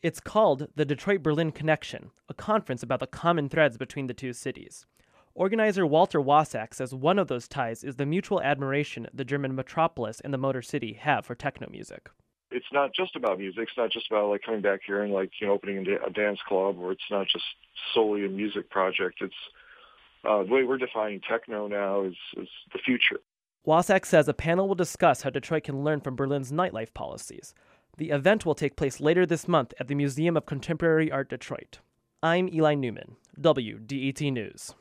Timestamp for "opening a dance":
15.54-16.38